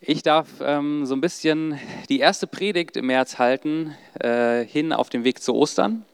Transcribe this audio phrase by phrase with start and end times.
[0.00, 1.76] Ich darf ähm, so ein bisschen
[2.08, 6.04] die erste Predigt im März halten, äh, hin auf dem Weg zu Ostern.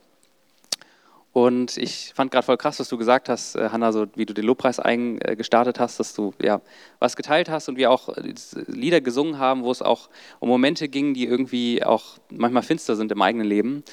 [1.34, 4.32] Und ich fand gerade voll krass, was du gesagt hast, äh, Hanna, so wie du
[4.32, 6.62] den Lobpreis eingestartet hast, dass du ja
[6.98, 8.32] was geteilt hast und wir auch äh,
[8.68, 10.08] Lieder gesungen haben, wo es auch
[10.40, 13.84] um Momente ging, die irgendwie auch manchmal finster sind im eigenen Leben.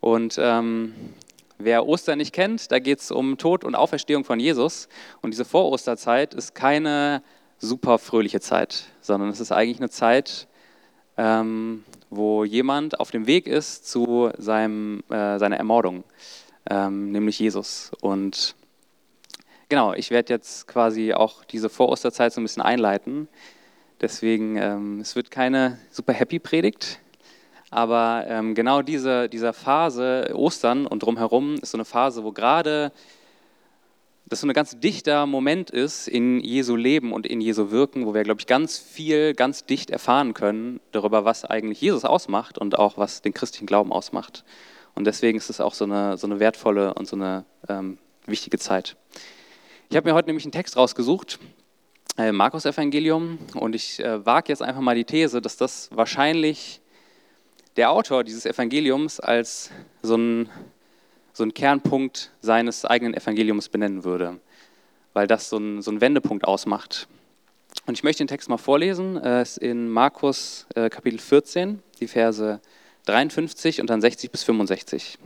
[0.00, 0.94] Und ähm,
[1.58, 4.88] wer Ostern nicht kennt, da geht es um Tod und Auferstehung von Jesus.
[5.20, 7.22] Und diese Vorosterzeit ist keine
[7.58, 10.46] super fröhliche Zeit, sondern es ist eigentlich eine Zeit,
[11.16, 16.04] ähm, wo jemand auf dem Weg ist zu seinem, äh, seiner Ermordung,
[16.70, 17.90] ähm, nämlich Jesus.
[18.00, 18.54] Und
[19.68, 23.28] genau, ich werde jetzt quasi auch diese Vorosterzeit so ein bisschen einleiten.
[24.00, 27.00] Deswegen, ähm, es wird keine super happy Predigt,
[27.70, 32.92] aber ähm, genau diese, dieser Phase, Ostern und drumherum, ist so eine Phase, wo gerade
[34.28, 38.12] das so ein ganz dichter Moment ist in Jesu Leben und in Jesu Wirken, wo
[38.12, 42.78] wir, glaube ich, ganz viel, ganz dicht erfahren können darüber, was eigentlich Jesus ausmacht und
[42.78, 44.44] auch was den christlichen Glauben ausmacht.
[44.94, 48.58] Und deswegen ist es auch so eine, so eine wertvolle und so eine ähm, wichtige
[48.58, 48.96] Zeit.
[49.88, 51.38] Ich habe mir heute nämlich einen Text rausgesucht,
[52.18, 56.82] äh, Markus Evangelium, und ich äh, wage jetzt einfach mal die These, dass das wahrscheinlich
[57.78, 59.70] der Autor dieses Evangeliums als
[60.02, 60.50] so ein
[61.38, 64.40] so einen Kernpunkt seines eigenen Evangeliums benennen würde,
[65.12, 67.06] weil das so ein, so ein Wendepunkt ausmacht.
[67.86, 69.16] Und ich möchte den Text mal vorlesen.
[69.18, 72.60] Es ist in Markus äh, Kapitel 14, die Verse
[73.06, 75.16] 53 und dann 60 bis 65.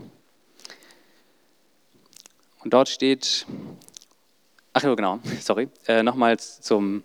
[2.63, 3.47] Und dort steht,
[4.75, 7.05] ach ja, genau, sorry, äh, nochmals zum,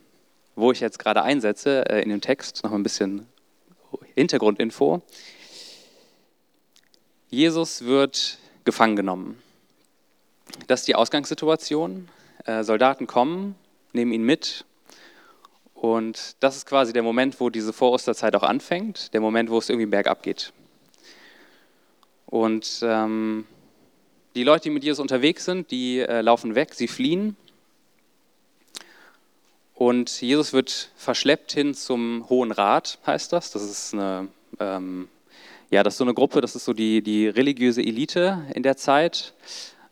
[0.58, 3.26] wo ich jetzt gerade einsetze äh, in dem Text, noch ein bisschen
[4.16, 5.02] Hintergrundinfo.
[7.30, 9.42] Jesus wird gefangen genommen.
[10.68, 12.10] Das ist die Ausgangssituation.
[12.46, 13.56] Äh, Soldaten kommen,
[13.94, 14.66] nehmen ihn mit.
[15.74, 19.70] Und das ist quasi der Moment, wo diese Vorosterzeit auch anfängt, der Moment, wo es
[19.70, 20.52] irgendwie bergab geht.
[22.26, 23.46] Und ähm,
[24.36, 27.38] die Leute, die mit Jesus unterwegs sind, die äh, laufen weg, sie fliehen.
[29.76, 33.52] Und Jesus wird verschleppt hin zum Hohen Rat, heißt das.
[33.52, 34.28] Das ist eine
[34.60, 35.08] ähm,
[35.70, 38.78] ja, das ist so eine Gruppe, das ist so die, die religiöse Elite in der
[38.78, 39.34] Zeit.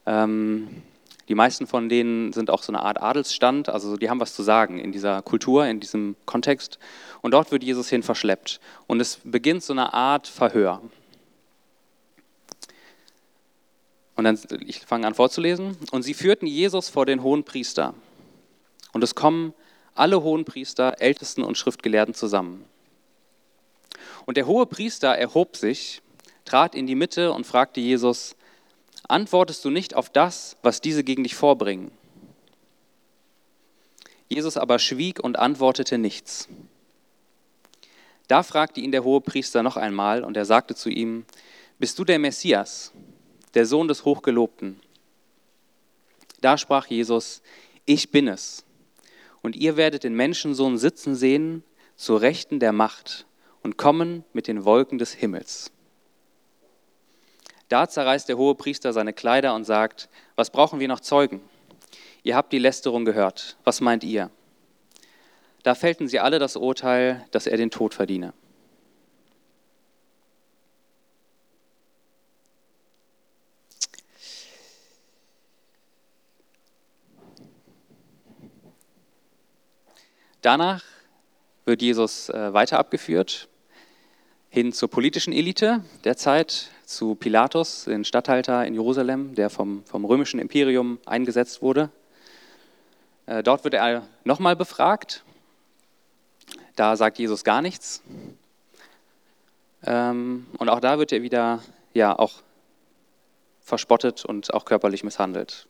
[0.06, 0.84] Ähm,
[1.28, 4.44] die meisten von denen sind auch so eine Art Adelsstand, also die haben was zu
[4.44, 6.78] sagen in dieser Kultur, in diesem Kontext.
[7.22, 8.60] Und dort wird Jesus hin verschleppt.
[8.88, 10.82] Und es beginnt so eine Art Verhör.
[14.16, 15.78] Und dann, ich fange an vorzulesen.
[15.92, 17.96] Und sie führten Jesus vor den hohen Priester.
[18.94, 19.54] Und es kommen
[19.96, 22.66] alle hohen Priester, Ältesten und Schriftgelehrten zusammen.
[24.26, 26.02] Und der hohe Priester erhob sich,
[26.46, 28.36] trat in die Mitte und fragte Jesus,
[29.08, 31.92] antwortest du nicht auf das, was diese gegen dich vorbringen?
[34.28, 36.48] Jesus aber schwieg und antwortete nichts.
[38.28, 41.26] Da fragte ihn der hohe Priester noch einmal und er sagte zu ihm,
[41.78, 42.92] bist du der Messias,
[43.54, 44.80] der Sohn des Hochgelobten?
[46.42, 47.44] Da sprach Jesus,
[47.86, 48.66] ich bin es.
[49.44, 51.64] Und ihr werdet den Menschensohn sitzen sehen,
[51.96, 53.28] zur Rechten der Macht
[53.66, 55.72] und kommen mit den Wolken des Himmels.
[57.68, 61.42] Da zerreißt der hohe Priester seine Kleider und sagt, was brauchen wir noch Zeugen?
[62.22, 64.30] Ihr habt die Lästerung gehört, was meint ihr?
[65.64, 68.34] Da fällten sie alle das Urteil, dass er den Tod verdiene.
[80.44, 80.84] Danach
[81.66, 83.50] wird Jesus äh, weiter abgeführt
[84.56, 90.06] hin zur politischen Elite der Zeit, zu Pilatus, den Statthalter in Jerusalem, der vom, vom
[90.06, 91.90] römischen Imperium eingesetzt wurde.
[93.26, 95.26] Äh, dort wird er nochmal befragt.
[96.78, 98.02] Da sagt Jesus gar nichts.
[99.84, 101.62] Ähm, und auch da wird er wieder
[101.94, 102.36] ja, auch
[103.60, 105.68] verspottet und auch körperlich misshandelt.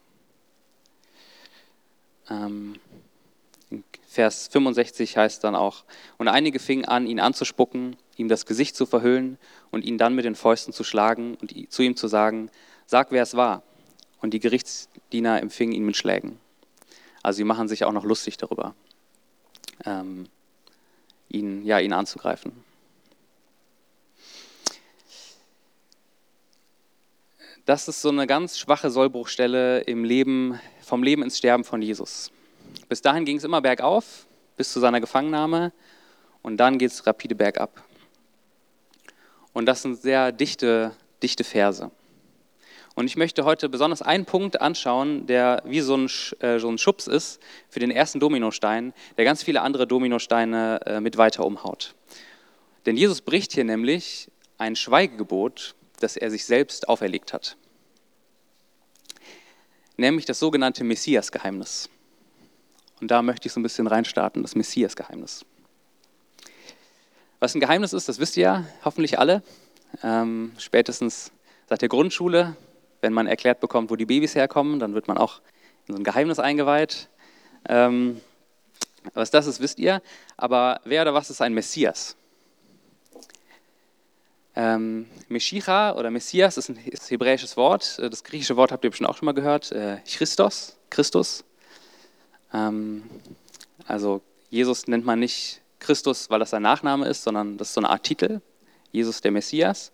[2.29, 2.75] Ähm,
[4.15, 5.83] Vers 65 heißt dann auch,
[6.17, 9.37] und einige fingen an, ihn anzuspucken, ihm das Gesicht zu verhüllen
[9.71, 12.49] und ihn dann mit den Fäusten zu schlagen und zu ihm zu sagen,
[12.85, 13.61] sag, wer es war.
[14.21, 16.39] Und die Gerichtsdiener empfingen ihn mit Schlägen.
[17.23, 18.73] Also sie machen sich auch noch lustig darüber,
[19.83, 20.29] ähm,
[21.27, 22.53] ihn, ja, ihn anzugreifen.
[27.65, 32.31] Das ist so eine ganz schwache Sollbruchstelle im Leben, vom Leben ins Sterben von Jesus.
[32.89, 34.27] Bis dahin ging es immer bergauf,
[34.57, 35.71] bis zu seiner Gefangennahme.
[36.41, 37.83] Und dann geht es rapide bergab.
[39.53, 40.91] Und das sind sehr dichte,
[41.23, 41.89] dichte Verse.
[42.95, 46.77] Und ich möchte heute besonders einen Punkt anschauen, der wie so ein, äh, so ein
[46.77, 51.93] Schubs ist für den ersten Dominostein, der ganz viele andere Dominosteine äh, mit weiter umhaut.
[52.85, 57.57] Denn Jesus bricht hier nämlich ein Schweigegebot, das er sich selbst auferlegt hat.
[59.97, 61.89] Nämlich das sogenannte Messias-Geheimnis.
[63.01, 65.45] Und da möchte ich so ein bisschen reinstarten, das Messias-Geheimnis.
[67.39, 69.43] Was ein Geheimnis ist, das wisst ihr ja hoffentlich alle.
[70.03, 71.31] Ähm, spätestens
[71.67, 72.55] seit der Grundschule,
[73.01, 75.41] wenn man erklärt bekommt, wo die Babys herkommen, dann wird man auch
[75.87, 77.09] in so ein Geheimnis eingeweiht.
[77.67, 78.21] Ähm,
[79.13, 80.01] was das ist, wisst ihr.
[80.37, 82.15] Aber wer oder was ist ein Messias?
[84.55, 87.99] Ähm, Meshicha oder Messias ist ein, hebräisches Wort.
[87.99, 89.71] Das griechische Wort habt ihr bestimmt auch schon mal gehört.
[89.71, 91.43] Äh, Christos, Christus.
[92.53, 93.03] Ähm,
[93.87, 97.81] also Jesus nennt man nicht Christus, weil das sein Nachname ist, sondern das ist so
[97.81, 98.41] eine Art Titel.
[98.91, 99.91] Jesus der Messias.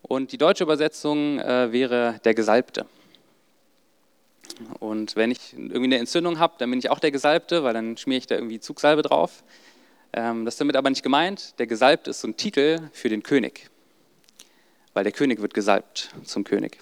[0.00, 2.86] Und die deutsche Übersetzung äh, wäre der Gesalbte.
[4.80, 7.96] Und wenn ich irgendwie eine Entzündung habe, dann bin ich auch der Gesalbte, weil dann
[7.96, 9.44] schmiere ich da irgendwie Zugsalbe drauf.
[10.12, 11.58] Ähm, das ist damit aber nicht gemeint.
[11.58, 13.70] Der Gesalbte ist so ein Titel für den König,
[14.92, 16.78] weil der König wird gesalbt zum König.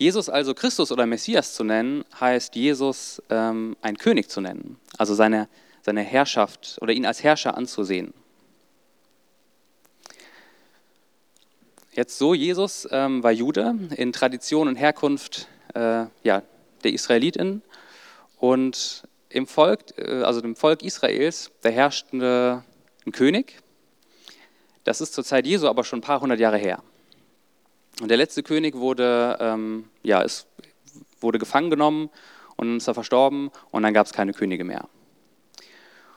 [0.00, 5.14] Jesus also Christus oder Messias zu nennen, heißt Jesus ähm, ein König zu nennen, also
[5.14, 5.46] seine,
[5.82, 8.14] seine Herrschaft oder ihn als Herrscher anzusehen.
[11.92, 16.44] Jetzt so, Jesus ähm, war Jude in Tradition und Herkunft äh, ja,
[16.82, 17.60] der Israeliten
[18.38, 22.62] und im Volk, äh, also dem Volk Israels, da herrscht ein
[23.12, 23.60] König.
[24.84, 26.82] Das ist zur Zeit Jesu aber schon ein paar hundert Jahre her.
[28.00, 30.46] Und der letzte König wurde, ähm, ja, es
[31.20, 32.10] wurde gefangen genommen
[32.56, 34.88] und ist er verstorben und dann gab es keine Könige mehr.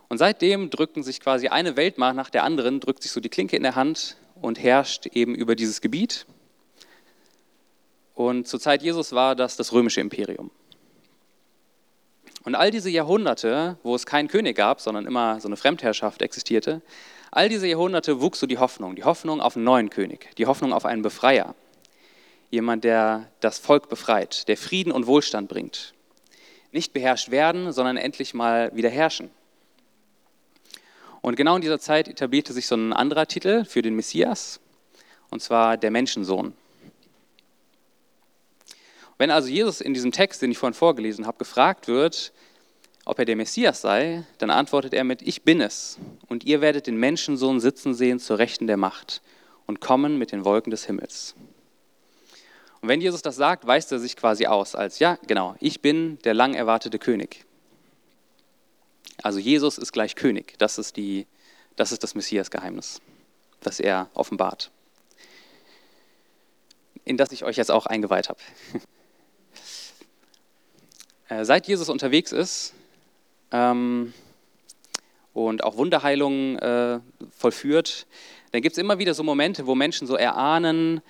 [0.09, 3.55] Und seitdem drücken sich quasi eine Weltmacht nach der anderen, drückt sich so die Klinke
[3.55, 6.25] in der Hand und herrscht eben über dieses Gebiet.
[8.13, 10.51] Und zur Zeit Jesus war das das römische Imperium.
[12.43, 16.81] Und all diese Jahrhunderte, wo es keinen König gab, sondern immer so eine Fremdherrschaft existierte,
[17.31, 20.73] all diese Jahrhunderte wuchs so die Hoffnung, die Hoffnung auf einen neuen König, die Hoffnung
[20.73, 21.55] auf einen Befreier,
[22.53, 25.93] jemand, der das Volk befreit, der Frieden und Wohlstand bringt.
[26.71, 29.31] Nicht beherrscht werden, sondern endlich mal wieder herrschen.
[31.21, 34.59] Und genau in dieser Zeit etablierte sich so ein anderer Titel für den Messias,
[35.31, 36.53] und zwar der Menschensohn.
[39.17, 42.33] Wenn also Jesus in diesem Text, den ich vorhin vorgelesen habe, gefragt wird,
[43.05, 45.97] ob er der Messias sei, dann antwortet er mit, ich bin es,
[46.27, 49.21] und ihr werdet den Menschensohn sitzen sehen zur Rechten der Macht
[49.65, 51.35] und kommen mit den Wolken des Himmels.
[52.83, 56.19] Und wenn Jesus das sagt, weist er sich quasi aus als, ja, genau, ich bin
[56.25, 57.45] der lang erwartete König.
[59.21, 61.25] Also Jesus ist gleich König, das ist, die,
[61.77, 62.99] das, ist das Messias-Geheimnis,
[63.61, 64.69] das er offenbart,
[67.05, 68.39] in das ich euch jetzt auch eingeweiht habe.
[71.29, 72.73] Äh, seit Jesus unterwegs ist
[73.53, 74.13] ähm,
[75.31, 76.99] und auch Wunderheilungen äh,
[77.31, 78.07] vollführt,
[78.51, 81.01] dann gibt es immer wieder so Momente, wo Menschen so erahnen,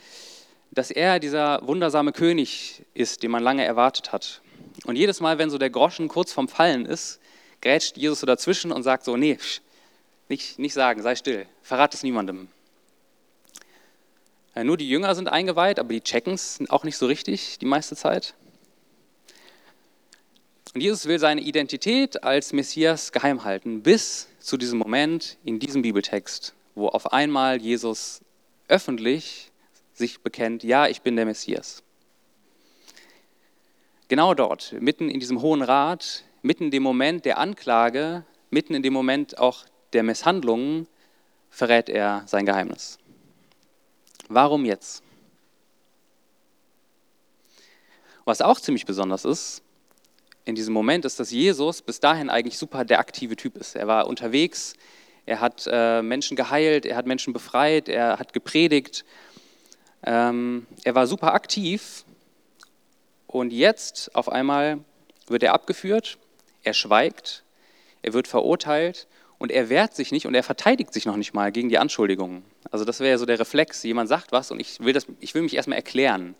[0.74, 4.42] dass er dieser wundersame König ist, den man lange erwartet hat.
[4.86, 7.20] Und jedes Mal, wenn so der Groschen kurz vorm Fallen ist,
[7.62, 9.38] grätscht Jesus so dazwischen und sagt so, nee,
[10.30, 12.48] nicht, nicht sagen, sei still, verrat es niemandem.
[14.56, 17.66] Ja, nur die Jünger sind eingeweiht, aber die checken es auch nicht so richtig die
[17.66, 18.34] meiste Zeit.
[20.74, 25.84] Und Jesus will seine Identität als Messias geheim halten, bis zu diesem Moment in diesem
[25.84, 28.22] Bibeltext, wo auf einmal Jesus
[28.68, 29.52] öffentlich
[29.94, 31.84] sich bekennt, ja, ich bin der Messias.
[34.08, 38.84] Genau dort, mitten in diesem Hohen Rat, mitten in dem Moment der Anklage, mitten in
[38.84, 40.88] dem Moment auch der Misshandlungen,
[41.50, 42.98] verrät er sein Geheimnis.
[44.28, 45.04] Warum jetzt?
[48.26, 49.62] Was auch ziemlich besonders ist,
[50.46, 53.76] in diesem Moment ist, dass Jesus bis dahin eigentlich super der aktive Typ ist.
[53.76, 54.74] Er war unterwegs,
[55.26, 59.06] er hat äh, Menschen geheilt, er hat Menschen befreit, er hat gepredigt.
[60.06, 62.04] Ähm, er war super aktiv
[63.28, 64.80] und jetzt auf einmal
[65.28, 66.18] wird er abgeführt,
[66.64, 67.44] er schweigt,
[68.02, 69.08] er wird verurteilt
[69.38, 72.44] und er wehrt sich nicht und er verteidigt sich noch nicht mal gegen die Anschuldigungen.
[72.72, 75.34] Also das wäre ja so der Reflex, jemand sagt was und ich will, das, ich
[75.34, 76.36] will mich erstmal erklären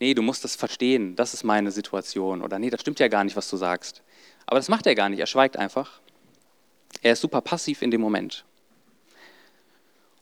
[0.00, 2.42] nee, du musst das verstehen, das ist meine Situation.
[2.42, 4.02] Oder nee, das stimmt ja gar nicht, was du sagst.
[4.46, 6.00] Aber das macht er gar nicht, er schweigt einfach.
[7.02, 8.44] Er ist super passiv in dem Moment.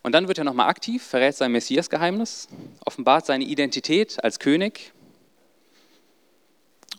[0.03, 2.49] Und dann wird er nochmal aktiv, verrät sein Messias-Geheimnis,
[2.85, 4.93] offenbart seine Identität als König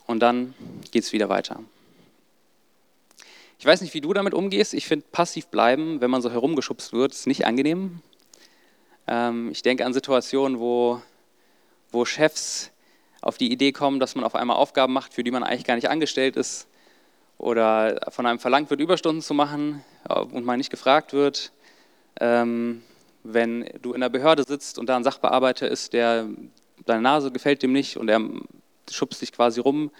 [0.06, 0.54] und dann
[0.90, 1.60] geht es wieder weiter.
[3.58, 4.74] Ich weiß nicht, wie du damit umgehst.
[4.74, 8.00] Ich finde, passiv bleiben, wenn man so herumgeschubst wird, ist nicht angenehm.
[9.06, 11.02] Ähm, ich denke an Situationen, wo
[11.92, 12.70] wo Chefs
[13.20, 15.74] auf die Idee kommen, dass man auf einmal Aufgaben macht, für die man eigentlich gar
[15.74, 16.68] nicht angestellt ist
[17.38, 21.52] oder von einem verlangt wird, Überstunden zu machen äh, und man nicht gefragt wird.
[22.20, 22.82] Ähm,
[23.22, 26.28] wenn du in der Behörde sitzt und da ein Sachbearbeiter ist, der
[26.86, 28.20] deine Nase gefällt dem nicht und er
[28.90, 29.90] schubst dich quasi rum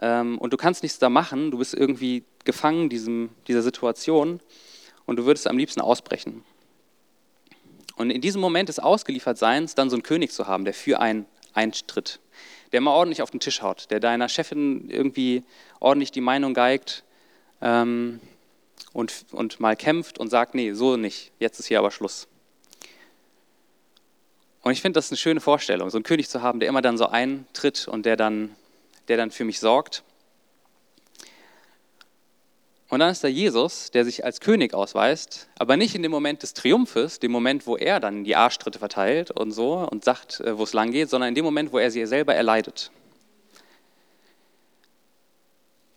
[0.00, 4.40] ähm, und du kannst nichts da machen, du bist irgendwie gefangen diesem, dieser Situation
[5.04, 6.44] und du würdest am liebsten ausbrechen.
[7.96, 11.26] Und in diesem Moment des Ausgeliefertseins dann so einen König zu haben, der für einen
[11.54, 12.20] eintritt,
[12.72, 15.42] der mal ordentlich auf den Tisch haut, der deiner Chefin irgendwie
[15.80, 17.04] ordentlich die Meinung geigt
[17.62, 18.20] ähm,
[18.92, 22.28] und, und mal kämpft und sagt, nee, so nicht, jetzt ist hier aber Schluss.
[24.66, 26.98] Und ich finde das eine schöne Vorstellung, so einen König zu haben, der immer dann
[26.98, 28.56] so eintritt und der dann,
[29.06, 30.02] der dann für mich sorgt.
[32.88, 36.42] Und dann ist da Jesus, der sich als König ausweist, aber nicht in dem Moment
[36.42, 40.58] des Triumphes, dem Moment, wo er dann die Arschtritte verteilt und so und sagt, äh,
[40.58, 42.90] wo es lang geht, sondern in dem Moment, wo er sie selber erleidet.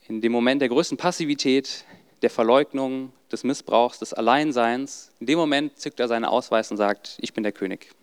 [0.07, 1.85] In dem Moment der größten Passivität,
[2.21, 7.17] der Verleugnung, des Missbrauchs, des Alleinseins, in dem Moment zückt er seinen Ausweis und sagt,
[7.19, 7.95] ich bin der König.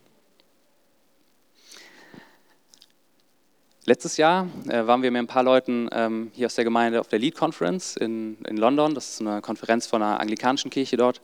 [3.88, 7.07] Letztes Jahr äh, waren wir mit ein paar Leuten ähm, hier aus der Gemeinde auf
[7.07, 8.97] der Lead Conference in, in London.
[8.97, 11.21] Das ist eine Konferenz von einer anglikanischen Kirche dort.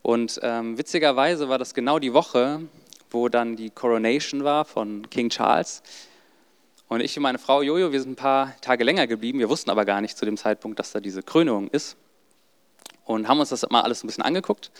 [0.00, 2.60] Und ähm, witzigerweise war das genau die Woche,
[3.10, 5.82] wo dann die Coronation war von King Charles.
[6.88, 9.38] Und ich und meine Frau Jojo, wir sind ein paar Tage länger geblieben.
[9.38, 11.98] Wir wussten aber gar nicht zu dem Zeitpunkt, dass da diese Krönung ist.
[13.04, 14.70] Und haben uns das mal alles ein bisschen angeguckt.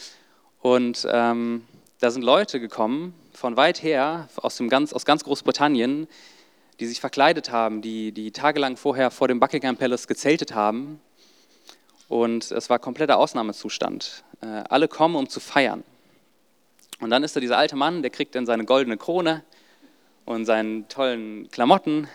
[0.62, 1.66] Und ähm,
[2.00, 6.08] da sind Leute gekommen von weit her, aus, dem ganz, aus ganz Großbritannien,
[6.82, 11.00] die sich verkleidet haben, die, die tagelang vorher vor dem Buckingham Palace gezeltet haben.
[12.08, 14.24] Und es war kompletter Ausnahmezustand.
[14.40, 15.84] Äh, alle kommen, um zu feiern.
[16.98, 19.44] Und dann ist da dieser alte Mann, der kriegt dann seine goldene Krone
[20.24, 22.08] und seinen tollen Klamotten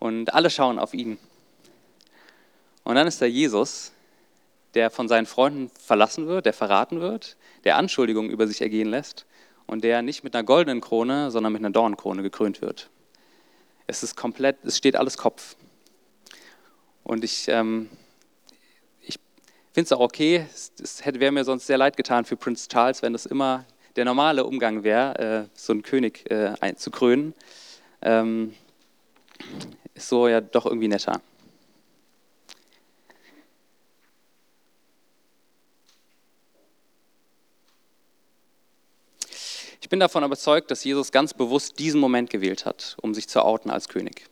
[0.00, 1.16] und alle schauen auf ihn.
[2.84, 3.92] Und dann ist da Jesus,
[4.74, 9.24] der von seinen Freunden verlassen wird, der verraten wird, der Anschuldigungen über sich ergehen lässt
[9.66, 12.90] und der nicht mit einer goldenen Krone, sondern mit einer Dornkrone gekrönt wird.
[13.86, 15.56] Es ist komplett, es steht alles Kopf.
[17.02, 17.90] Und ich, ähm,
[19.02, 19.18] ich
[19.72, 23.02] finde es auch okay, es, es wäre mir sonst sehr leid getan für Prinz Charles,
[23.02, 27.34] wenn das immer der normale Umgang wäre, äh, so einen König äh, einzukrönen.
[28.02, 28.54] Ähm,
[29.94, 31.20] ist so ja doch irgendwie netter.
[39.94, 43.70] Bin davon überzeugt, dass Jesus ganz bewusst diesen Moment gewählt hat, um sich zu outen
[43.70, 44.26] als König.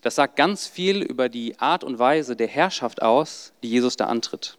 [0.00, 4.06] Das sagt ganz viel über die Art und Weise der Herrschaft aus, die Jesus da
[4.06, 4.58] antritt.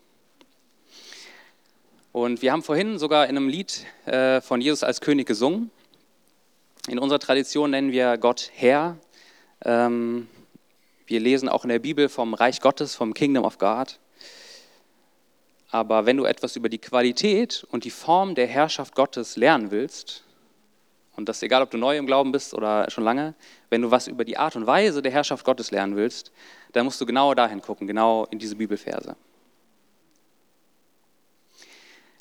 [2.14, 5.70] Und wir haben vorhin sogar in einem Lied äh, von Jesus als König gesungen.
[6.88, 8.96] In unserer Tradition nennen wir Gott Herr.
[9.66, 10.30] Ähm,
[11.08, 14.00] wir lesen auch in der Bibel vom Reich Gottes, vom Kingdom of God.
[15.72, 20.24] Aber wenn du etwas über die Qualität und die Form der Herrschaft Gottes lernen willst,
[21.16, 23.34] und das egal, ob du neu im Glauben bist oder schon lange,
[23.70, 26.32] wenn du was über die Art und Weise der Herrschaft Gottes lernen willst,
[26.74, 29.16] dann musst du genau dahin gucken, genau in diese Bibelverse.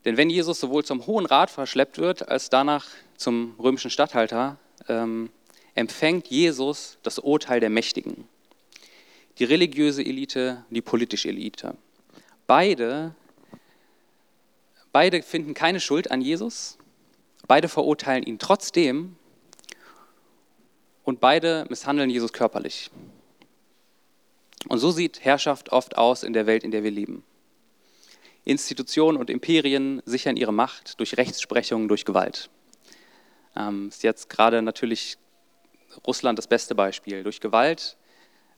[0.05, 4.57] Denn wenn Jesus sowohl zum Hohen Rat verschleppt wird, als danach zum römischen Statthalter,
[4.89, 5.31] ähm,
[5.75, 8.27] empfängt Jesus das Urteil der Mächtigen.
[9.39, 11.77] Die religiöse Elite, die politische Elite.
[12.47, 13.15] Beide
[14.93, 16.79] Beide finden keine Schuld an Jesus,
[17.47, 19.17] beide verurteilen ihn trotzdem
[21.05, 22.91] und beide misshandeln Jesus körperlich.
[24.69, 27.23] Und so sieht Herrschaft oft aus in der Welt, in der wir leben.
[28.45, 32.51] Institutionen und Imperien sichern ihre Macht durch Rechtsprechung, durch Gewalt.
[33.57, 35.17] Ähm, ist jetzt gerade natürlich
[36.07, 37.23] Russland das beste Beispiel.
[37.23, 37.97] Durch Gewalt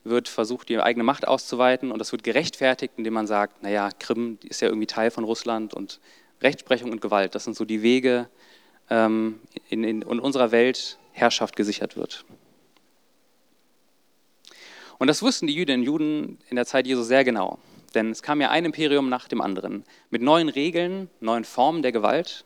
[0.04, 4.38] wird versucht, die eigene Macht auszuweiten und das wird gerechtfertigt, indem man sagt, naja, Krim
[4.42, 6.00] ist ja irgendwie Teil von Russland und
[6.42, 8.28] Rechtsprechung und Gewalt, das sind so die Wege,
[8.90, 12.24] ähm, in, in, in unserer Welt Herrschaft gesichert wird.
[14.98, 17.58] Und das wussten die Jüdinnen und Juden in der Zeit Jesu sehr genau.
[17.94, 21.92] Denn es kam ja ein Imperium nach dem anderen mit neuen Regeln, neuen Formen der
[21.92, 22.44] Gewalt.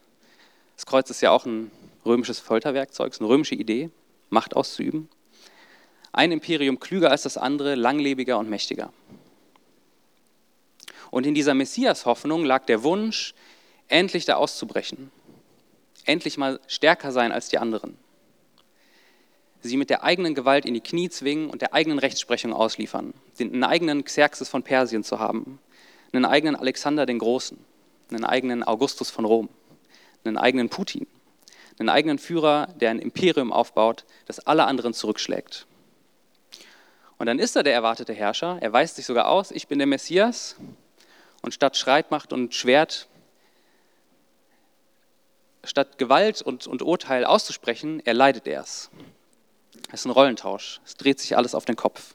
[0.75, 1.71] Das Kreuz ist ja auch ein
[2.05, 3.91] römisches Folterwerkzeug, eine römische Idee,
[4.29, 5.09] Macht auszuüben.
[6.12, 8.93] Ein Imperium klüger als das andere, langlebiger und mächtiger.
[11.11, 13.35] Und in dieser Messias-Hoffnung lag der Wunsch,
[13.88, 15.11] endlich da auszubrechen,
[16.05, 17.99] endlich mal stärker sein als die anderen,
[19.66, 23.64] sie mit der eigenen Gewalt in die Knie zwingen und der eigenen Rechtsprechung ausliefern, einen
[23.64, 25.59] eigenen Xerxes von Persien zu haben,
[26.12, 27.59] einen eigenen Alexander den Großen,
[28.11, 29.49] einen eigenen Augustus von Rom,
[30.25, 31.07] einen eigenen Putin,
[31.78, 35.66] einen eigenen Führer, der ein Imperium aufbaut, das alle anderen zurückschlägt.
[37.19, 39.87] Und dann ist er der erwartete Herrscher, er weist sich sogar aus, ich bin der
[39.87, 40.57] Messias.
[41.43, 43.09] Und statt Streitmacht und Schwert,
[45.66, 48.90] statt Gewalt und, und Urteil auszusprechen, erleidet er es.
[49.88, 52.14] Es ist ein Rollentausch, es dreht sich alles auf den Kopf.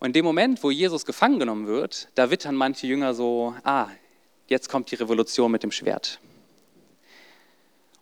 [0.00, 3.86] Und in dem Moment, wo Jesus gefangen genommen wird, da wittern manche Jünger so, ah,
[4.48, 6.18] jetzt kommt die Revolution mit dem Schwert.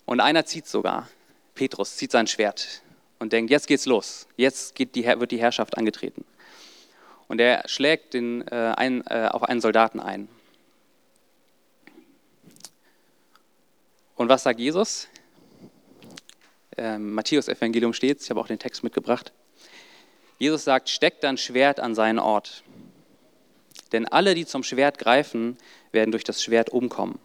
[0.06, 1.08] Und einer zieht sogar,
[1.54, 2.82] Petrus zieht sein Schwert
[3.18, 6.24] und denkt, jetzt geht's los, jetzt geht die, wird die Herrschaft angetreten.
[7.28, 10.28] Und er schlägt den, äh, ein, äh, auf einen Soldaten ein.
[14.20, 15.08] Und was sagt Jesus?
[16.76, 19.32] Ähm, Matthäus Evangelium steht, ich habe auch den Text mitgebracht.
[20.38, 22.62] Jesus sagt, steckt dein Schwert an seinen Ort.
[23.92, 25.56] Denn alle, die zum Schwert greifen,
[25.90, 27.18] werden durch das Schwert umkommen.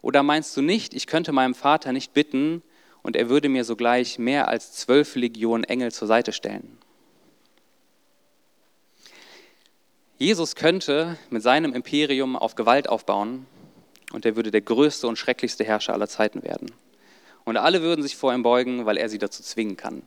[0.00, 2.62] Oder meinst du nicht, ich könnte meinem Vater nicht bitten
[3.02, 6.78] und er würde mir sogleich mehr als zwölf Legionen Engel zur Seite stellen?
[10.18, 13.48] Jesus könnte mit seinem Imperium auf Gewalt aufbauen
[14.16, 16.72] und er würde der größte und schrecklichste Herrscher aller Zeiten werden.
[17.44, 20.02] Und alle würden sich vor ihm beugen, weil er sie dazu zwingen kann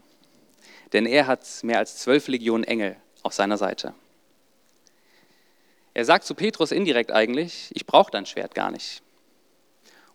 [0.93, 3.93] denn er hat mehr als zwölf Legionen Engel auf seiner Seite.
[5.93, 9.01] Er sagt zu Petrus indirekt eigentlich, ich brauche dein Schwert gar nicht.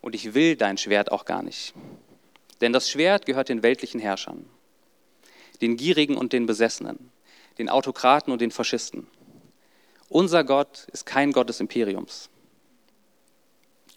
[0.00, 1.74] Und ich will dein Schwert auch gar nicht.
[2.60, 4.46] Denn das Schwert gehört den weltlichen Herrschern,
[5.60, 7.10] den Gierigen und den Besessenen,
[7.58, 9.06] den Autokraten und den Faschisten.
[10.08, 12.28] Unser Gott ist kein Gott des Imperiums.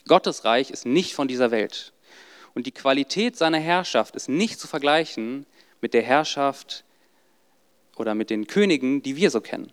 [0.08, 1.94] Gottes Reich ist nicht von dieser Welt.
[2.54, 5.46] Und die Qualität seiner Herrschaft ist nicht zu vergleichen
[5.82, 6.84] mit der Herrschaft
[7.96, 9.72] oder mit den Königen, die wir so kennen.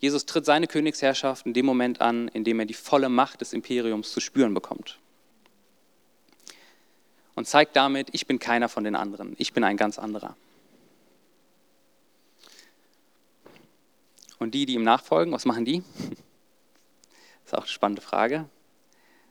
[0.00, 3.52] Jesus tritt seine Königsherrschaft in dem Moment an, in dem er die volle Macht des
[3.52, 4.98] Imperiums zu spüren bekommt.
[7.34, 10.36] Und zeigt damit, ich bin keiner von den anderen, ich bin ein ganz anderer.
[14.38, 15.82] Und die, die ihm nachfolgen, was machen die?
[17.48, 18.44] Ist auch eine spannende Frage.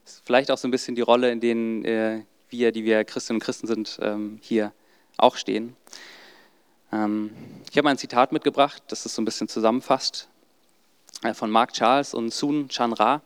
[0.04, 3.36] Ist vielleicht auch so ein bisschen die Rolle, in denen äh, wir, die wir Christinnen
[3.36, 4.74] und Christen sind, ähm, hier
[5.18, 5.76] auch stehen.
[6.92, 7.30] Ähm,
[7.70, 10.30] ich habe ein Zitat mitgebracht, das es so ein bisschen zusammenfasst,
[11.22, 13.22] äh, von Mark Charles und Sun Chan Ra.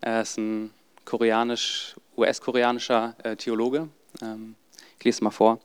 [0.00, 0.72] Er ist ein
[1.04, 3.90] koreanisch, US-koreanischer äh, Theologe.
[4.22, 4.54] Ähm,
[4.98, 5.60] ich lese es mal vor.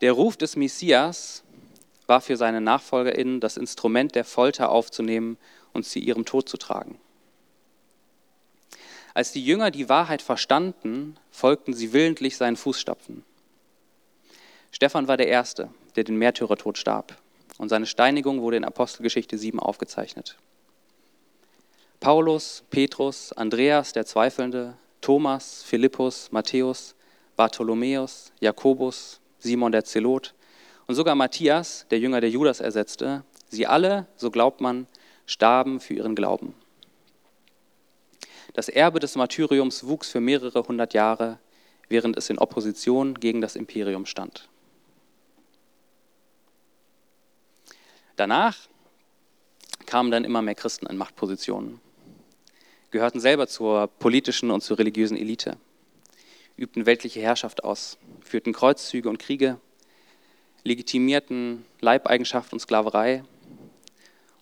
[0.00, 1.44] Der Ruf des Messias
[2.06, 5.36] war für seine NachfolgerInnen das Instrument der Folter aufzunehmen
[5.74, 6.98] und sie ihrem Tod zu tragen.
[9.14, 13.24] Als die Jünger die Wahrheit verstanden, folgten sie willentlich seinen Fußstapfen.
[14.70, 17.16] Stephan war der Erste, der den Märtyrertod starb,
[17.58, 20.36] und seine Steinigung wurde in Apostelgeschichte 7 aufgezeichnet.
[21.98, 26.94] Paulus, Petrus, Andreas, der Zweifelnde, Thomas, Philippus, Matthäus,
[27.36, 30.34] Bartholomäus, Jakobus, Simon der Zelot
[30.86, 34.86] und sogar Matthias, der Jünger der Judas ersetzte, sie alle, so glaubt man,
[35.26, 36.54] starben für ihren Glauben.
[38.60, 41.38] Das Erbe des Martyriums wuchs für mehrere hundert Jahre,
[41.88, 44.50] während es in Opposition gegen das Imperium stand.
[48.16, 48.68] Danach
[49.86, 51.80] kamen dann immer mehr Christen in Machtpositionen,
[52.90, 55.56] gehörten selber zur politischen und zur religiösen Elite,
[56.58, 59.58] übten weltliche Herrschaft aus, führten Kreuzzüge und Kriege,
[60.64, 63.24] legitimierten Leibeigenschaft und Sklaverei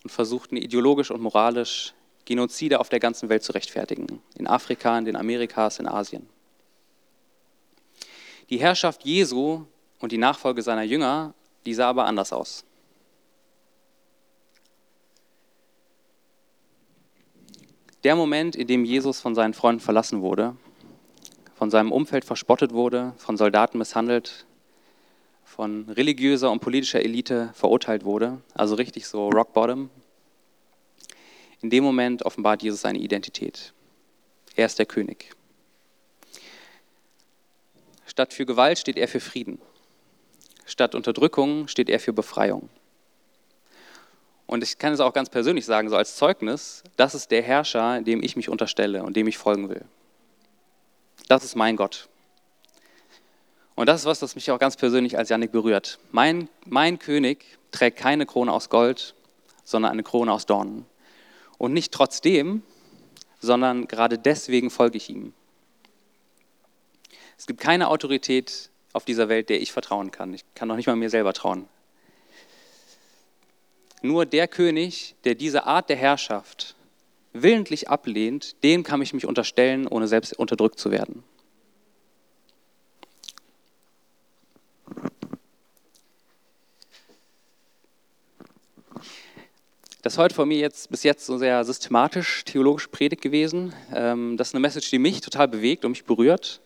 [0.02, 1.94] und versuchten ideologisch und moralisch
[2.28, 4.20] Genozide auf der ganzen Welt zu rechtfertigen.
[4.36, 6.28] In Afrika, in den Amerikas, in Asien.
[8.50, 9.64] Die Herrschaft Jesu
[9.98, 11.32] und die Nachfolge seiner Jünger,
[11.64, 12.64] die sah aber anders aus.
[18.04, 20.54] Der Moment, in dem Jesus von seinen Freunden verlassen wurde,
[21.54, 24.44] von seinem Umfeld verspottet wurde, von Soldaten misshandelt,
[25.44, 29.88] von religiöser und politischer Elite verurteilt wurde, also richtig so Rock Bottom,
[31.62, 33.72] in dem Moment offenbart Jesus seine Identität.
[34.56, 35.30] Er ist der König.
[38.06, 39.60] Statt für Gewalt steht er für Frieden.
[40.66, 42.68] Statt Unterdrückung steht er für Befreiung.
[44.46, 48.00] Und ich kann es auch ganz persönlich sagen, so als Zeugnis, das ist der Herrscher,
[48.00, 49.84] dem ich mich unterstelle und dem ich folgen will.
[51.28, 52.08] Das ist mein Gott.
[53.74, 55.98] Und das ist was, das mich auch ganz persönlich als Janik berührt.
[56.10, 59.14] Mein, mein König trägt keine Krone aus Gold,
[59.64, 60.86] sondern eine Krone aus Dornen.
[61.58, 62.62] Und nicht trotzdem,
[63.40, 65.34] sondern gerade deswegen folge ich ihm.
[67.36, 70.34] Es gibt keine Autorität auf dieser Welt, der ich vertrauen kann.
[70.34, 71.68] Ich kann noch nicht mal mir selber trauen.
[74.02, 76.76] Nur der König, der diese Art der Herrschaft
[77.32, 81.24] willentlich ablehnt, dem kann ich mich unterstellen, ohne selbst unterdrückt zu werden.
[90.08, 93.74] Das ist heute von mir jetzt bis jetzt so sehr systematisch theologisch Predigt gewesen.
[93.94, 96.62] Ähm, das ist eine Message, die mich total bewegt und mich berührt,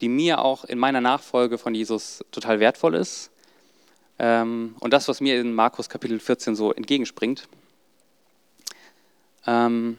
[0.00, 3.30] die mir auch in meiner Nachfolge von Jesus total wertvoll ist.
[4.18, 7.46] Ähm, und das, was mir in Markus Kapitel 14 so entgegenspringt.
[9.46, 9.98] Ähm,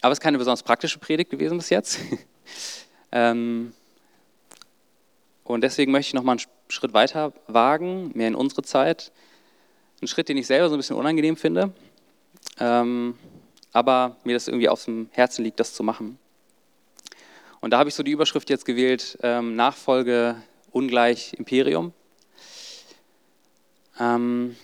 [0.00, 2.00] aber es ist keine besonders praktische Predigt gewesen bis jetzt.
[3.10, 3.74] und
[5.44, 9.12] deswegen möchte ich noch mal einen Schritt weiter wagen, mehr in unsere Zeit.
[10.00, 11.74] Ein Schritt, den ich selber so ein bisschen unangenehm finde
[12.58, 13.16] ähm,
[13.72, 16.18] aber mir das irgendwie auf dem Herzen liegt, das zu machen.
[17.60, 20.36] Und da habe ich so die Überschrift jetzt gewählt, ähm, Nachfolge
[20.70, 21.92] ungleich Imperium.
[23.98, 24.56] Ähm,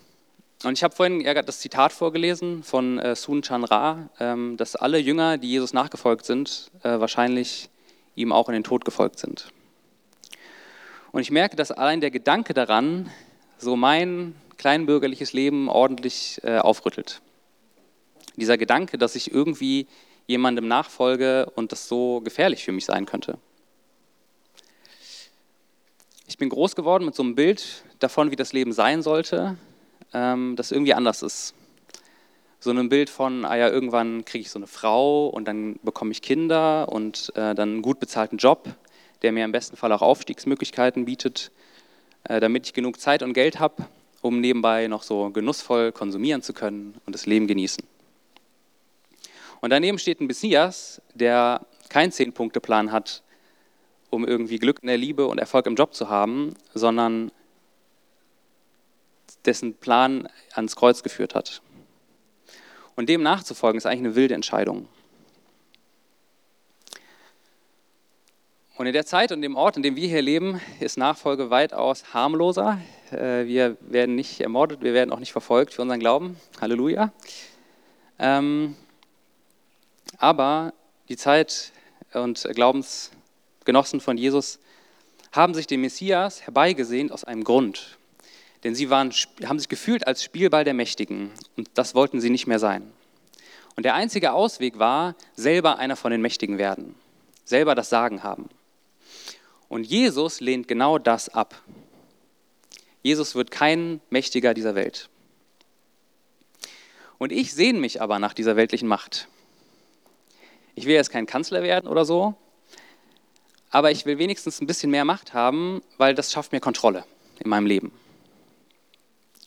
[0.65, 4.77] und ich habe vorhin ja, das Zitat vorgelesen von äh, Sun Chan Ra, ähm, dass
[4.77, 7.69] alle Jünger, die Jesus nachgefolgt sind, äh, wahrscheinlich
[8.15, 9.49] ihm auch in den Tod gefolgt sind.
[11.11, 13.11] Und ich merke, dass allein der Gedanke daran
[13.59, 17.21] so mein kleinbürgerliches Leben ordentlich äh, aufrüttelt.
[18.37, 19.87] Dieser Gedanke, dass ich irgendwie
[20.27, 23.39] jemandem nachfolge und das so gefährlich für mich sein könnte.
[26.27, 29.57] Ich bin groß geworden mit so einem Bild davon, wie das Leben sein sollte,
[30.15, 31.55] ähm, das irgendwie anders ist.
[32.59, 36.13] So ein Bild von, ah ja, irgendwann kriege ich so eine Frau und dann bekomme
[36.13, 38.69] ich Kinder und äh, dann einen gut bezahlten Job,
[39.23, 41.51] der mir im besten Fall auch Aufstiegsmöglichkeiten bietet,
[42.25, 43.85] äh, damit ich genug Zeit und Geld habe,
[44.21, 47.83] um nebenbei noch so genussvoll konsumieren zu können und das Leben genießen.
[49.63, 53.23] Und daneben steht ein Messias, der keinen Zehn-Punkte-Plan hat,
[54.11, 57.31] um irgendwie Glück in der Liebe und Erfolg im Job zu haben, sondern
[59.45, 61.63] dessen Plan ans Kreuz geführt hat.
[62.97, 64.89] Und dem nachzufolgen ist eigentlich eine wilde Entscheidung.
[68.77, 72.13] Und in der Zeit und dem Ort, in dem wir hier leben, ist Nachfolge weitaus
[72.13, 72.81] harmloser.
[73.13, 76.37] Äh, wir werden nicht ermordet, wir werden auch nicht verfolgt für unseren Glauben.
[76.61, 77.13] Halleluja.
[80.23, 80.73] Aber
[81.09, 81.73] die Zeit
[82.15, 84.61] und Glaubensgenossen von Jesus
[85.33, 87.99] haben sich den Messias herbeigesehnt aus einem Grund.
[88.63, 89.13] Denn sie waren,
[89.45, 92.89] haben sich gefühlt als Spielball der Mächtigen und das wollten sie nicht mehr sein.
[93.75, 96.95] Und der einzige Ausweg war, selber einer von den Mächtigen werden,
[97.45, 98.49] selber das Sagen haben.
[99.69, 101.61] Und Jesus lehnt genau das ab.
[103.03, 105.09] Jesus wird kein Mächtiger dieser Welt.
[107.19, 109.27] Und ich sehne mich aber nach dieser weltlichen Macht.
[110.75, 112.35] Ich will jetzt kein Kanzler werden oder so,
[113.71, 117.05] aber ich will wenigstens ein bisschen mehr Macht haben, weil das schafft mir Kontrolle
[117.41, 117.93] in meinem Leben.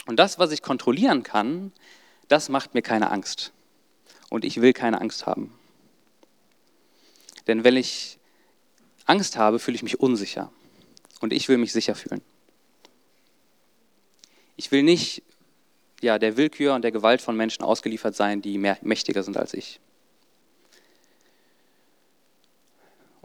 [0.05, 1.71] Und das, was ich kontrollieren kann,
[2.27, 3.51] das macht mir keine Angst.
[4.29, 5.53] Und ich will keine Angst haben.
[7.47, 8.17] Denn wenn ich
[9.05, 10.51] Angst habe, fühle ich mich unsicher.
[11.21, 12.21] Und ich will mich sicher fühlen.
[14.57, 15.23] Ich will nicht
[16.01, 19.53] ja, der Willkür und der Gewalt von Menschen ausgeliefert sein, die mehr mächtiger sind als
[19.53, 19.79] ich.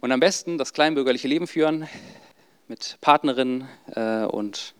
[0.00, 1.86] Und am besten das kleinbürgerliche Leben führen
[2.68, 4.74] mit Partnerin äh, und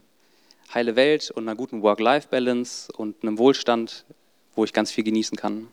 [0.72, 4.06] heile Welt und einer guten Work-Life-Balance und einem Wohlstand,
[4.54, 5.68] wo ich ganz viel genießen kann.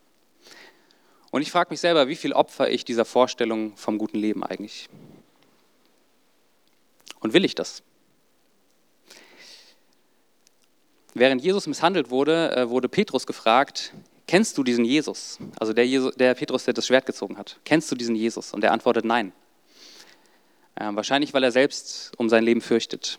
[1.32, 4.90] Und ich frage mich selber, wie viel opfer ich dieser Vorstellung vom guten Leben eigentlich?
[7.22, 7.84] Und will ich das?
[11.14, 13.94] Während Jesus misshandelt wurde, äh, wurde Petrus gefragt,
[14.28, 15.40] kennst du diesen Jesus?
[15.60, 17.60] Also der, Jesus, der Petrus, der das Schwert gezogen hat.
[17.66, 18.54] Kennst du diesen Jesus?
[18.54, 19.32] Und er antwortet nein.
[20.76, 23.18] Äh, wahrscheinlich, weil er selbst um sein Leben fürchtet.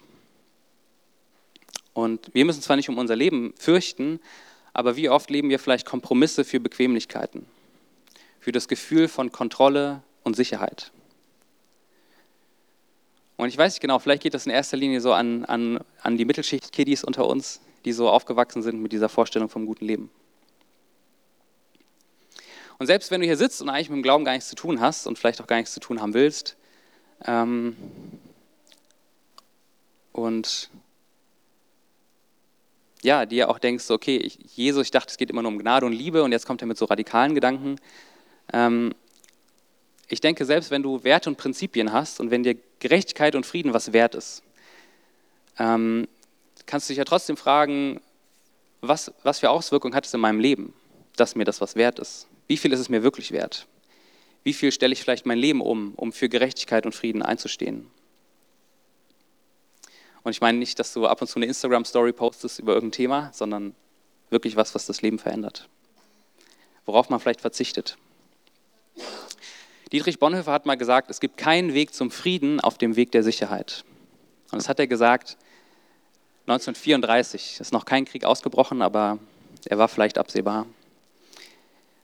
[1.92, 4.20] Und wir müssen zwar nicht um unser Leben fürchten,
[4.72, 7.46] aber wie oft leben wir vielleicht Kompromisse für Bequemlichkeiten,
[8.38, 10.92] für das Gefühl von Kontrolle und Sicherheit.
[13.36, 16.16] Und ich weiß nicht genau, vielleicht geht das in erster Linie so an, an, an
[16.16, 20.10] die Mittelschicht-Kiddies unter uns, die so aufgewachsen sind mit dieser Vorstellung vom guten Leben.
[22.78, 24.80] Und selbst wenn du hier sitzt und eigentlich mit dem Glauben gar nichts zu tun
[24.80, 26.56] hast und vielleicht auch gar nichts zu tun haben willst,
[27.26, 27.76] ähm,
[30.12, 30.70] und
[33.02, 35.86] ja, dir auch denkst, okay, ich, Jesus, ich dachte, es geht immer nur um Gnade
[35.86, 37.76] und Liebe und jetzt kommt er mit so radikalen Gedanken.
[38.52, 38.94] Ähm,
[40.08, 43.74] ich denke, selbst wenn du Werte und Prinzipien hast und wenn dir Gerechtigkeit und Frieden
[43.74, 44.42] was wert ist,
[45.58, 46.08] ähm,
[46.66, 48.00] kannst du dich ja trotzdem fragen,
[48.80, 50.72] was, was für Auswirkungen hat es in meinem Leben,
[51.16, 52.27] dass mir das was wert ist?
[52.48, 53.66] Wie viel ist es mir wirklich wert?
[54.42, 57.90] Wie viel stelle ich vielleicht mein Leben um, um für Gerechtigkeit und Frieden einzustehen?
[60.22, 63.30] Und ich meine nicht, dass du ab und zu eine Instagram-Story postest über irgendein Thema,
[63.32, 63.74] sondern
[64.30, 65.68] wirklich was, was das Leben verändert.
[66.84, 67.96] Worauf man vielleicht verzichtet.
[69.92, 73.22] Dietrich Bonhoeffer hat mal gesagt, es gibt keinen Weg zum Frieden auf dem Weg der
[73.22, 73.84] Sicherheit.
[74.50, 75.36] Und das hat er gesagt
[76.46, 77.54] 1934.
[77.54, 79.18] Es ist noch kein Krieg ausgebrochen, aber
[79.66, 80.66] er war vielleicht absehbar.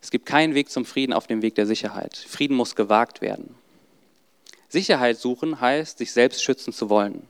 [0.04, 2.14] Es gibt keinen Weg zum Frieden auf dem Weg der Sicherheit.
[2.14, 3.54] Frieden muss gewagt werden.
[4.68, 7.26] Sicherheit suchen heißt, sich selbst schützen zu wollen.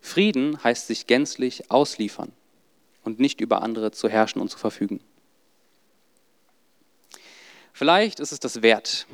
[0.00, 2.30] Frieden heißt, sich gänzlich ausliefern
[3.02, 5.00] und nicht über andere zu herrschen und zu verfügen.
[7.72, 9.08] Vielleicht ist es das wert,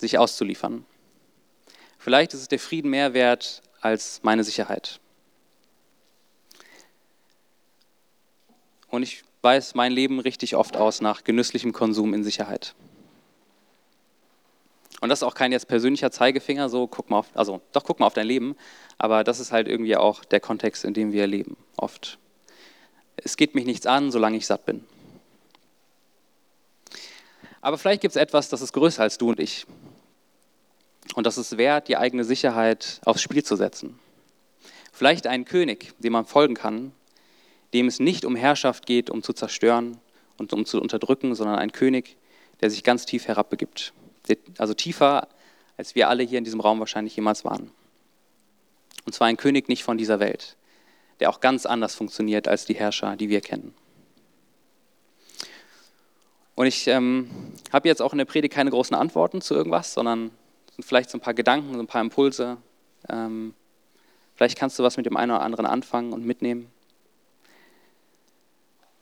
[0.00, 0.84] sich auszuliefern.
[2.00, 4.98] Vielleicht ist es der Frieden mehr wert als meine Sicherheit.
[8.88, 12.74] Und ich weiß, mein Leben richtig oft aus nach genüsslichem Konsum in Sicherheit.
[15.00, 18.00] Und das ist auch kein jetzt persönlicher Zeigefinger, so guck mal auf, also doch guck
[18.00, 18.56] mal auf dein Leben,
[18.96, 22.18] aber das ist halt irgendwie auch der Kontext, in dem wir leben, oft.
[23.16, 24.84] Es geht mich nichts an, solange ich satt bin.
[27.60, 29.66] Aber vielleicht gibt es etwas, das ist größer als du und ich.
[31.14, 33.98] Und das ist wert, die eigene Sicherheit aufs Spiel zu setzen.
[34.92, 36.92] Vielleicht einen König, dem man folgen kann,
[37.74, 39.98] dem es nicht um Herrschaft geht, um zu zerstören
[40.38, 42.16] und um zu unterdrücken, sondern ein König,
[42.60, 43.92] der sich ganz tief herabbegibt.
[44.58, 45.28] Also tiefer,
[45.76, 47.70] als wir alle hier in diesem Raum wahrscheinlich jemals waren.
[49.04, 50.56] Und zwar ein König nicht von dieser Welt,
[51.20, 53.74] der auch ganz anders funktioniert als die Herrscher, die wir kennen.
[56.54, 57.28] Und ich ähm,
[57.72, 60.30] habe jetzt auch in der Predigt keine großen Antworten zu irgendwas, sondern
[60.80, 62.56] vielleicht so ein paar Gedanken, so ein paar Impulse.
[63.08, 63.54] Ähm,
[64.36, 66.70] vielleicht kannst du was mit dem einen oder anderen anfangen und mitnehmen.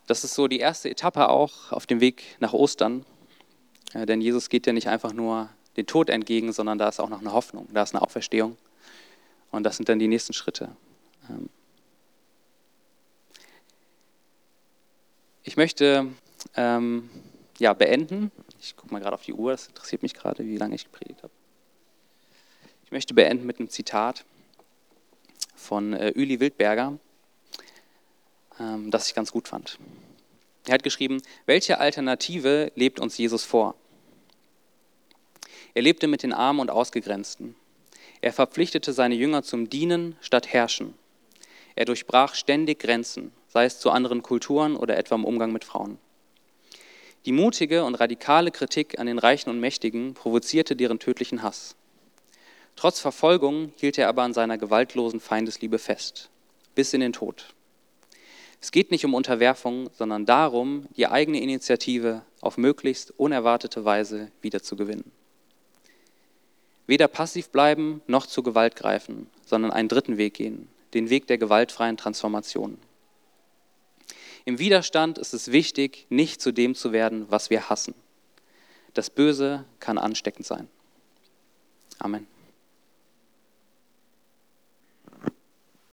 [0.07, 3.05] Das ist so die erste Etappe auch auf dem Weg nach Ostern.
[3.95, 7.09] Ja, denn Jesus geht ja nicht einfach nur den Tod entgegen, sondern da ist auch
[7.09, 8.57] noch eine Hoffnung, da ist eine Auferstehung.
[9.51, 10.75] Und das sind dann die nächsten Schritte.
[11.29, 11.49] Ähm,
[15.43, 16.09] ich möchte
[16.57, 17.11] ähm,
[17.59, 18.31] ja, beenden.
[18.61, 21.23] Ich gucke mal gerade auf die Uhr, das interessiert mich gerade, wie lange ich gepredigt
[21.23, 21.33] habe.
[22.85, 24.25] Ich möchte beenden mit einem Zitat
[25.55, 26.99] von äh, Uli Wildberger,
[28.59, 29.79] ähm, das ich ganz gut fand.
[30.67, 33.75] Er hat geschrieben, welche Alternative lebt uns Jesus vor?
[35.75, 37.55] Er lebte mit den Armen und Ausgegrenzten.
[38.21, 40.95] Er verpflichtete seine Jünger zum Dienen statt Herrschen.
[41.75, 45.99] Er durchbrach ständig Grenzen, sei es zu anderen Kulturen oder etwa im Umgang mit Frauen.
[47.25, 51.77] Die mutige und radikale Kritik an den Reichen und Mächtigen provozierte deren tödlichen Hass.
[52.77, 56.31] Trotz Verfolgung hielt er aber an seiner gewaltlosen Feindesliebe fest,
[56.75, 57.55] bis in den Tod.
[58.63, 65.11] Es geht nicht um Unterwerfung, sondern darum, die eigene Initiative auf möglichst unerwartete Weise wiederzugewinnen.
[66.87, 71.39] Weder passiv bleiben noch zur Gewalt greifen, sondern einen dritten Weg gehen, den Weg der
[71.39, 72.79] gewaltfreien Transformation.
[74.45, 77.95] Im Widerstand ist es wichtig, nicht zu dem zu werden, was wir hassen.
[78.95, 80.69] Das Böse kann ansteckend sein.
[81.99, 82.32] Amen.